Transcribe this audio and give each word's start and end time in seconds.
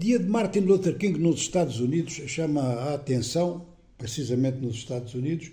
Dia 0.00 0.16
de 0.16 0.28
Martin 0.28 0.60
Luther 0.60 0.96
King 0.96 1.18
nos 1.18 1.40
Estados 1.40 1.80
Unidos 1.80 2.22
chama 2.28 2.60
a 2.62 2.94
atenção, 2.94 3.66
precisamente 3.98 4.58
nos 4.58 4.76
Estados 4.76 5.12
Unidos, 5.12 5.50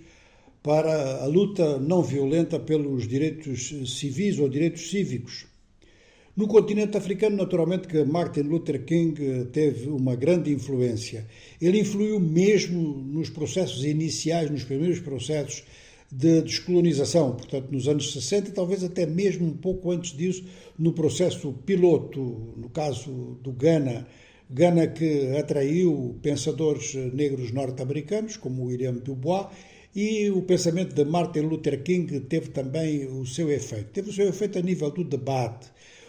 para 0.61 1.23
a 1.23 1.25
luta 1.25 1.79
não 1.79 2.03
violenta 2.03 2.59
pelos 2.59 3.07
direitos 3.07 3.73
civis 3.87 4.37
ou 4.37 4.47
direitos 4.47 4.91
cívicos. 4.91 5.47
No 6.37 6.47
continente 6.47 6.95
africano, 6.95 7.37
naturalmente, 7.37 7.87
que 7.87 8.03
Martin 8.03 8.41
Luther 8.41 8.85
King 8.85 9.45
teve 9.51 9.89
uma 9.89 10.15
grande 10.15 10.53
influência. 10.53 11.25
Ele 11.59 11.79
influiu 11.79 12.19
mesmo 12.19 12.79
nos 12.79 13.31
processos 13.31 13.83
iniciais, 13.83 14.51
nos 14.51 14.63
primeiros 14.63 14.99
processos 14.99 15.63
de 16.11 16.43
descolonização, 16.43 17.31
portanto, 17.31 17.71
nos 17.71 17.87
anos 17.87 18.13
60 18.13 18.49
e 18.49 18.53
talvez 18.53 18.83
até 18.83 19.07
mesmo 19.07 19.47
um 19.47 19.57
pouco 19.57 19.89
antes 19.89 20.15
disso, 20.15 20.45
no 20.77 20.93
processo 20.93 21.51
piloto, 21.65 22.53
no 22.55 22.69
caso 22.69 23.39
do 23.41 23.51
Ghana, 23.51 24.05
Ghana 24.49 24.87
que 24.87 25.35
atraiu 25.37 26.19
pensadores 26.21 26.93
negros 27.13 27.51
norte-americanos, 27.51 28.37
como 28.37 28.65
William 28.65 28.93
Dubois, 28.93 29.47
e 29.95 30.29
o 30.29 30.41
pensamento 30.43 30.93
de 30.93 31.05
Martin 31.05 31.41
Luther 31.41 31.81
King 31.81 32.19
teve 32.21 32.49
também 32.49 33.07
o 33.07 33.25
seu 33.25 33.49
efeito. 33.51 33.91
Teve 33.91 34.09
o 34.09 34.13
seu 34.13 34.27
efeito 34.27 34.59
a 34.59 34.61
nível 34.61 34.91
do 34.91 35.03
debate. 35.03 35.67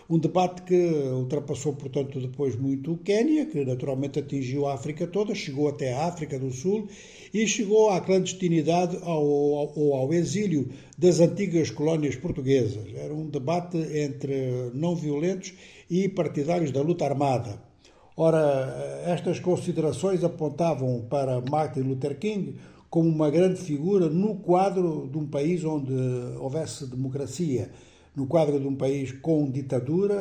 Um 0.08 0.18
debate 0.18 0.62
que 0.62 0.74
ultrapassou, 0.74 1.72
portanto, 1.72 2.20
depois 2.20 2.54
muito 2.54 2.92
o 2.92 2.98
Quênia, 2.98 3.46
que 3.46 3.64
naturalmente 3.64 4.18
atingiu 4.18 4.66
a 4.66 4.74
África 4.74 5.06
toda, 5.06 5.34
chegou 5.34 5.68
até 5.68 5.92
a 5.92 6.06
África 6.06 6.38
do 6.38 6.52
Sul 6.52 6.88
e 7.34 7.46
chegou 7.46 7.90
à 7.90 8.00
clandestinidade 8.00 8.96
ou 9.02 9.56
ao, 9.58 9.94
ao, 9.94 10.12
exílio 10.14 10.68
das 10.96 11.18
antigas 11.18 11.70
colónias 11.70 12.14
portuguesas. 12.14 12.86
Era 12.94 13.12
um 13.12 13.28
debate 13.28 13.78
entre 13.78 14.70
não 14.74 14.94
violentos 14.94 15.54
e 15.90 16.08
partidários 16.08 16.70
da 16.70 16.82
luta 16.82 17.04
armada. 17.04 17.65
Ora, 18.18 19.02
estas 19.04 19.38
considerações 19.38 20.24
apontavam 20.24 21.04
para 21.10 21.38
Martin 21.50 21.80
Luther 21.80 22.18
King 22.18 22.56
como 22.88 23.10
uma 23.10 23.28
grande 23.28 23.60
figura 23.60 24.08
no 24.08 24.36
quadro 24.36 25.06
de 25.12 25.18
um 25.18 25.26
país 25.26 25.62
onde 25.66 25.92
houvesse 26.40 26.86
democracia, 26.86 27.70
no 28.16 28.26
quadro 28.26 28.58
de 28.58 28.66
um 28.66 28.74
país 28.74 29.12
com 29.12 29.50
ditadura, 29.50 30.16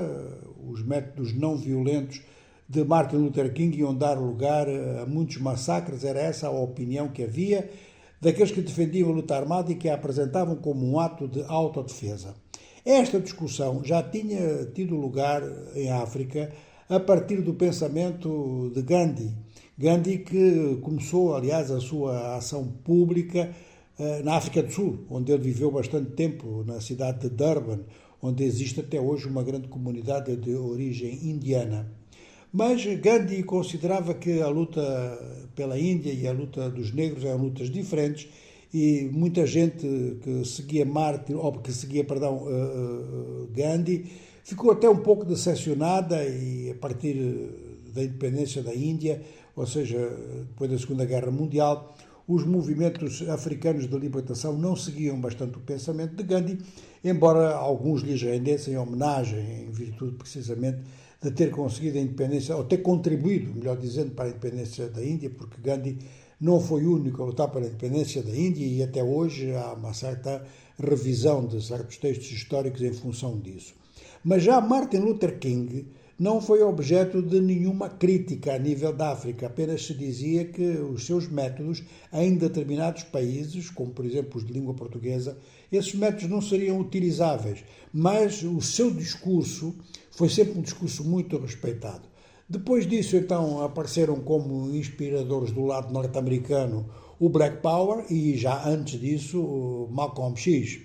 os 0.68 0.86
métodos 0.86 1.34
não 1.34 1.56
violentos 1.56 2.22
de 2.68 2.84
Martin 2.84 3.16
Luther 3.16 3.54
King 3.54 3.80
iam 3.80 3.96
dar 3.96 4.20
lugar 4.20 4.68
a 4.68 5.06
muitos 5.06 5.38
massacres, 5.38 6.04
era 6.04 6.20
essa 6.20 6.48
a 6.48 6.52
opinião 6.52 7.08
que 7.08 7.24
havia 7.24 7.70
daqueles 8.20 8.52
que 8.52 8.62
defendiam 8.62 9.10
a 9.10 9.14
luta 9.14 9.38
armada 9.38 9.72
e 9.72 9.76
que 9.76 9.88
a 9.88 9.94
apresentavam 9.94 10.58
como 10.58 10.86
um 10.86 11.00
ato 11.00 11.30
de 11.30 11.44
autodefesa. 11.44 12.36
Esta 12.86 13.22
discussão 13.22 13.82
já 13.86 14.04
tinha 14.04 14.66
tido 14.74 14.98
lugar 14.98 15.42
em 15.74 15.90
África 15.90 16.52
a 16.90 17.00
partir 17.00 17.42
do 17.42 17.54
pensamento 17.54 18.72
de 18.74 18.82
Gandhi. 18.82 19.32
Gandhi 19.78 20.20
que 20.20 20.78
começou, 20.82 21.36
aliás, 21.36 21.72
a 21.72 21.80
sua 21.80 22.36
ação 22.36 22.68
pública 22.84 23.54
eh, 23.98 24.22
na 24.24 24.36
África 24.36 24.62
do 24.62 24.72
Sul, 24.72 25.00
onde 25.10 25.32
ele 25.32 25.44
viveu 25.44 25.72
bastante 25.72 26.12
tempo, 26.12 26.64
na 26.66 26.80
cidade 26.80 27.22
de 27.22 27.30
Durban, 27.30 27.82
onde 28.22 28.44
existe 28.44 28.80
até 28.80 29.00
hoje 29.00 29.28
uma 29.28 29.44
grande 29.44 29.68
comunidade 29.68 30.36
de 30.36 30.56
origem 30.56 31.28
indiana. 31.28 31.92
Mas 32.54 32.86
Gandhi 32.86 33.44
considerava 33.44 34.14
que 34.14 34.42
a 34.42 34.48
luta 34.48 34.82
pela 35.56 35.78
Índia 35.78 36.14
e 36.14 36.26
a 36.26 36.32
luta 36.32 36.70
dos 36.70 36.94
negros 36.94 37.26
eram 37.26 37.40
lutas 37.40 37.70
diferentes 37.70 38.30
e 38.74 39.10
muita 39.12 39.46
gente 39.46 39.86
que 40.22 40.46
seguia 40.46 40.86
Martin, 40.86 41.34
ou 41.34 41.52
que 41.54 41.72
seguia, 41.72 42.04
perdão, 42.04 42.44
uh, 42.44 43.48
Gandhi, 43.54 44.06
ficou 44.46 44.72
até 44.72 44.88
um 44.88 44.98
pouco 44.98 45.26
decepcionada 45.26 46.24
e 46.24 46.70
a 46.70 46.76
partir 46.76 47.16
da 47.94 48.04
independência 48.04 48.62
da 48.62 48.74
Índia, 48.74 49.22
ou 49.56 49.66
seja, 49.66 49.98
depois 50.48 50.70
da 50.70 50.78
Segunda 50.78 51.04
Guerra 51.04 51.32
Mundial, 51.32 51.98
os 52.28 52.46
movimentos 52.46 53.28
africanos 53.28 53.90
de 53.90 53.98
libertação 53.98 54.56
não 54.56 54.76
seguiam 54.76 55.20
bastante 55.20 55.58
o 55.58 55.62
pensamento 55.62 56.16
de 56.16 56.24
Gandhi, 56.24 56.60
embora 57.04 57.56
alguns 57.56 58.02
lhes 58.02 58.22
rendessem 58.22 58.78
homenagem 58.78 59.66
em 59.68 59.72
virtude 59.72 60.16
precisamente 60.16 60.80
de 61.22 61.32
ter 61.32 61.50
conseguido 61.50 61.98
a 61.98 62.02
independência, 62.02 62.56
ou 62.56 62.64
ter 62.64 62.80
contribuído, 62.80 63.52
melhor 63.54 63.78
dizendo, 63.78 64.12
para 64.12 64.26
a 64.26 64.30
independência 64.30 64.88
da 64.90 65.04
Índia, 65.04 65.30
porque 65.30 65.60
Gandhi 65.60 65.98
não 66.40 66.60
foi 66.60 66.86
o 66.86 66.96
único 66.96 67.24
a 67.24 67.26
lutar 67.26 67.50
pela 67.50 67.66
independência 67.66 68.22
da 68.22 68.36
Índia 68.36 68.64
e 68.64 68.84
até 68.84 69.04
hoje 69.04 69.56
há 69.56 69.74
uma 69.74 69.94
certa 69.94 70.46
revisão 70.78 71.48
de 71.48 71.66
certos 71.66 71.98
textos 71.98 72.32
históricos 72.32 72.82
em 72.84 72.94
função 72.94 73.40
disso. 73.40 73.74
Mas 74.24 74.44
já 74.44 74.60
Martin 74.60 74.98
Luther 74.98 75.40
King 75.40 75.88
não 76.18 76.40
foi 76.40 76.64
objeto 76.64 77.22
de 77.22 77.42
nenhuma 77.42 77.90
crítica 77.90 78.56
a 78.56 78.58
nível 78.58 78.94
da 78.94 79.12
África, 79.12 79.48
apenas 79.48 79.86
se 79.86 79.94
dizia 79.94 80.46
que 80.46 80.64
os 80.64 81.06
seus 81.06 81.28
métodos, 81.28 81.84
em 82.14 82.36
determinados 82.36 83.04
países, 83.04 83.70
como 83.70 83.92
por 83.92 84.06
exemplo 84.06 84.38
os 84.38 84.46
de 84.46 84.54
língua 84.54 84.74
portuguesa, 84.74 85.38
esses 85.70 85.94
métodos 85.94 86.30
não 86.30 86.42
seriam 86.42 86.80
utilizáveis, 86.80 87.66
mas 87.92 88.44
o 88.44 88.62
seu 88.62 88.92
discurso 88.92 89.76
foi 90.12 90.30
sempre 90.30 90.58
um 90.58 90.62
discurso 90.62 91.04
muito 91.04 91.38
respeitado. 91.38 92.08
Depois 92.48 92.88
disso, 92.88 93.18
então, 93.18 93.62
apareceram 93.62 94.22
como 94.22 94.70
inspiradores 94.74 95.52
do 95.52 95.66
lado 95.66 95.92
norte-americano 95.92 96.86
o 97.20 97.28
Black 97.28 97.58
Power 97.62 98.06
e 98.10 98.38
já 98.38 98.68
antes 98.68 99.00
disso 99.00 99.42
o 99.42 99.90
Malcolm 99.92 100.38
X. 100.38 100.80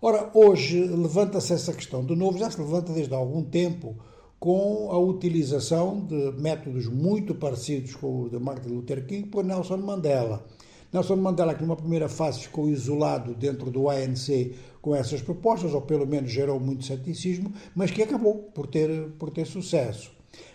Ora, 0.00 0.30
hoje 0.34 0.78
levanta-se 0.84 1.54
essa 1.54 1.72
questão 1.72 2.04
de 2.04 2.14
novo, 2.14 2.36
já 2.36 2.50
se 2.50 2.60
levanta 2.60 2.92
desde 2.92 3.14
há 3.14 3.16
algum 3.16 3.42
tempo, 3.42 3.96
com 4.38 4.90
a 4.90 4.98
utilização 4.98 6.04
de 6.04 6.32
métodos 6.32 6.86
muito 6.86 7.34
parecidos 7.34 7.94
com 7.94 8.24
o 8.24 8.28
de 8.28 8.38
Martin 8.38 8.68
Luther 8.68 9.06
King 9.06 9.28
por 9.28 9.42
Nelson 9.42 9.78
Mandela. 9.78 10.44
Nelson 10.92 11.16
Mandela, 11.16 11.54
que 11.54 11.62
numa 11.62 11.76
primeira 11.76 12.10
fase 12.10 12.40
ficou 12.40 12.68
isolado 12.68 13.34
dentro 13.34 13.70
do 13.70 13.88
ANC 13.88 14.54
com 14.82 14.94
essas 14.94 15.22
propostas, 15.22 15.72
ou 15.72 15.80
pelo 15.80 16.06
menos 16.06 16.30
gerou 16.30 16.60
muito 16.60 16.84
ceticismo, 16.84 17.50
mas 17.74 17.90
que 17.90 18.02
acabou 18.02 18.34
por 18.54 18.66
ter, 18.66 19.08
por 19.18 19.30
ter 19.30 19.46
sucesso. 19.46 20.12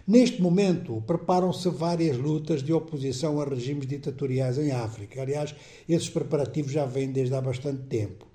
Neste 0.08 0.40
momento, 0.40 1.04
preparam-se 1.08 1.68
várias 1.68 2.16
lutas 2.16 2.62
de 2.62 2.72
oposição 2.72 3.42
a 3.42 3.46
regimes 3.46 3.88
ditatoriais 3.88 4.60
em 4.60 4.72
África. 4.72 5.20
Aliás, 5.20 5.56
esses 5.90 6.10
preparativos 6.10 6.72
já 6.72 6.86
vêm 6.86 7.12
desde 7.12 7.34
há 7.34 7.42
bastante 7.42 7.82
tempo. 7.88 8.31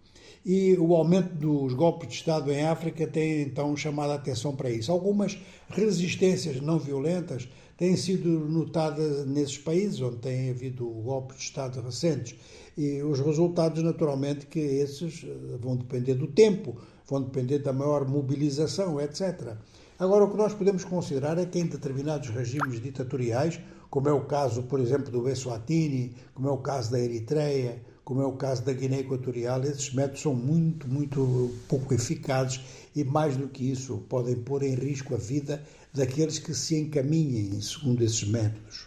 E 0.49 0.77
o 0.79 0.95
aumento 0.95 1.35
dos 1.35 1.75
golpes 1.75 2.09
de 2.09 2.15
Estado 2.15 2.53
em 2.53 2.63
África 2.63 3.05
tem 3.05 3.43
então 3.43 3.77
chamado 3.77 4.13
a 4.13 4.15
atenção 4.15 4.55
para 4.55 4.71
isso. 4.71 4.93
Algumas 4.93 5.37
resistências 5.69 6.61
não 6.61 6.79
violentas 6.79 7.49
têm 7.77 7.97
sido 7.97 8.29
notadas 8.29 9.27
nesses 9.27 9.59
países 9.59 10.01
onde 10.01 10.19
tem 10.19 10.51
havido 10.51 10.87
golpes 10.87 11.39
de 11.39 11.43
Estado 11.43 11.81
recentes. 11.81 12.39
E 12.79 13.03
os 13.03 13.19
resultados, 13.19 13.83
naturalmente, 13.83 14.47
que 14.47 14.61
esses 14.61 15.25
eh, 15.25 15.57
vão 15.61 15.75
depender 15.75 16.15
do 16.15 16.29
tempo, 16.29 16.77
vão 17.09 17.23
depender 17.23 17.59
da 17.59 17.73
maior 17.73 18.07
mobilização, 18.07 19.01
etc. 19.01 19.57
Agora, 19.99 20.27
o 20.27 20.31
que 20.31 20.37
nós 20.37 20.55
podemos 20.55 20.85
considerar 20.85 21.39
é 21.39 21.47
que 21.47 21.59
em 21.59 21.67
determinados 21.67 22.29
regimes 22.29 22.81
ditatoriais, 22.81 23.59
como 23.91 24.09
é 24.09 24.13
o 24.13 24.25
caso, 24.27 24.63
por 24.63 24.79
exemplo, 24.79 25.11
do 25.11 25.29
Eswatini, 25.29 26.15
como 26.35 26.49
é 26.49 26.53
o 26.53 26.59
caso 26.59 26.93
da 26.93 27.01
Eritreia, 27.01 27.83
como 28.07 28.23
é 28.23 28.25
o 28.25 28.37
caso 28.37 28.65
da 28.65 28.73
Guiné 28.73 29.01
Equatorial, 29.01 29.65
esses 29.65 29.93
métodos 29.93 30.23
são 30.23 30.33
muito, 30.33 30.87
muito 30.87 31.53
pouco 31.69 31.93
eficazes 31.93 32.61
e, 32.95 33.03
mais 33.03 33.37
do 33.37 33.49
que 33.49 33.69
isso, 33.69 33.99
podem 34.09 34.37
pôr 34.37 34.63
em 34.63 34.77
risco 34.77 35.13
a 35.13 35.19
vida 35.19 35.61
daqueles 35.93 36.39
que 36.39 36.55
se 36.55 36.77
encaminhem 36.77 37.61
segundo 37.61 38.05
esses 38.05 38.23
métodos. 38.23 38.87